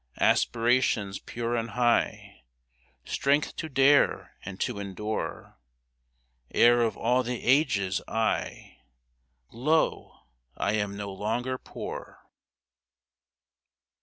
[0.19, 2.41] Aspirations pure and high—
[3.05, 5.59] Strength to dare and to endure—
[6.55, 8.77] Heir of all the Ages, I—
[9.69, 10.21] Lo!
[10.57, 12.17] I am no longer poor